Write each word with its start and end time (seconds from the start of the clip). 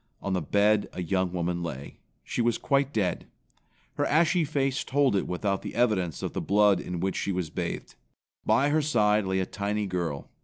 On 0.19 0.33
the 0.33 0.41
bed 0.41 0.89
a 0.93 1.01
young 1.03 1.31
woman 1.31 1.61
lay. 1.61 1.97
She 2.23 2.41
was 2.41 2.57
quite 2.57 2.91
dead. 2.91 3.27
Her 3.97 4.05
ashy 4.07 4.43
face 4.43 4.83
told 4.83 5.15
it 5.15 5.27
without 5.27 5.61
the 5.61 5.75
evidence 5.75 6.23
of 6.23 6.33
the 6.33 6.41
blood 6.41 6.79
in 6.79 6.99
which 7.01 7.15
she 7.15 7.31
was 7.31 7.51
bathed. 7.51 7.93
By 8.43 8.69
her 8.69 8.81
side 8.81 9.25
lay 9.25 9.37
a 9.39 9.45
tiny 9.45 9.85
girl. 9.85 10.27